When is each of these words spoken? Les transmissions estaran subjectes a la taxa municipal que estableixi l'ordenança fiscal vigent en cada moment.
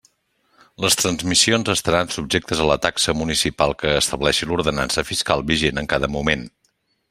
Les 0.85 0.95
transmissions 1.01 1.69
estaran 1.73 2.09
subjectes 2.15 2.63
a 2.63 2.67
la 2.71 2.77
taxa 2.87 3.15
municipal 3.19 3.77
que 3.83 3.93
estableixi 3.99 4.51
l'ordenança 4.53 5.05
fiscal 5.13 5.47
vigent 5.53 5.83
en 5.85 5.93
cada 5.95 6.11
moment. 6.19 6.49